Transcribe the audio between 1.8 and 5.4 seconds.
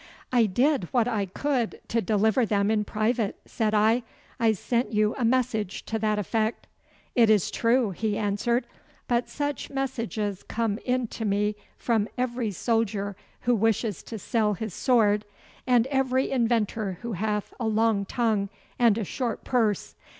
to deliver them in private,' said I. 'I sent you a